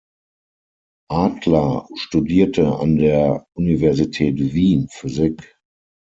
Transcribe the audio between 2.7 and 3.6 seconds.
an der